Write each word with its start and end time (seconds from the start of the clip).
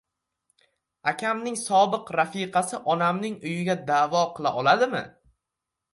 "Akamning 1.11 1.57
sobiq 1.65 2.09
rafiqasi 2.19 2.81
onamning 2.95 3.37
uyiga 3.51 3.79
da`vo 3.91 4.27
qila 4.39 4.57
oladimi?" 4.63 5.05